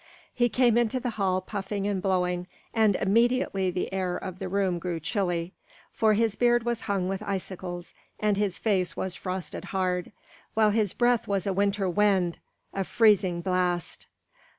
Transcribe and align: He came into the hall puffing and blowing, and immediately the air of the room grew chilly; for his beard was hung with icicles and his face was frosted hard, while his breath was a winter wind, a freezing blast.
He 0.33 0.49
came 0.49 0.79
into 0.79 0.99
the 0.99 1.11
hall 1.11 1.41
puffing 1.41 1.85
and 1.85 2.01
blowing, 2.01 2.47
and 2.73 2.95
immediately 2.95 3.69
the 3.69 3.93
air 3.93 4.17
of 4.17 4.39
the 4.39 4.49
room 4.49 4.79
grew 4.79 4.99
chilly; 4.99 5.53
for 5.91 6.15
his 6.15 6.35
beard 6.35 6.63
was 6.63 6.81
hung 6.81 7.07
with 7.07 7.21
icicles 7.21 7.93
and 8.19 8.35
his 8.35 8.57
face 8.57 8.97
was 8.97 9.13
frosted 9.13 9.65
hard, 9.65 10.11
while 10.55 10.71
his 10.71 10.93
breath 10.93 11.27
was 11.27 11.45
a 11.45 11.53
winter 11.53 11.87
wind, 11.87 12.39
a 12.73 12.83
freezing 12.83 13.41
blast. 13.41 14.07